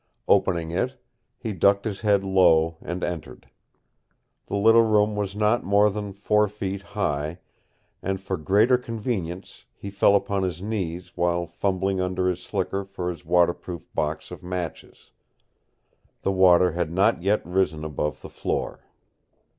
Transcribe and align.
Opening 0.27 0.71
it, 0.71 0.97
he 1.37 1.53
ducked 1.53 1.85
his 1.85 2.01
head 2.01 2.23
low 2.23 2.75
and 2.81 3.03
entered. 3.03 3.51
The 4.47 4.55
little 4.55 4.81
room 4.81 5.15
was 5.15 5.35
not 5.35 5.63
more 5.63 5.91
than 5.91 6.11
four 6.11 6.47
feet 6.47 6.81
high, 6.81 7.37
and 8.01 8.19
for 8.19 8.35
greater 8.35 8.79
convenience 8.79 9.65
he 9.75 9.91
fell 9.91 10.15
upon 10.15 10.41
his 10.41 10.59
knees 10.59 11.15
while 11.15 11.45
fumbling 11.45 12.01
under 12.01 12.27
his 12.27 12.41
slicker 12.41 12.83
for 12.83 13.11
his 13.11 13.23
water 13.27 13.53
proof 13.53 13.87
box 13.93 14.31
of 14.31 14.41
matches. 14.41 15.11
The 16.23 16.31
water 16.31 16.71
had 16.71 16.91
not 16.91 17.21
yet 17.21 17.45
risen 17.45 17.85
above 17.85 18.23
the 18.23 18.29
floor. 18.29 18.83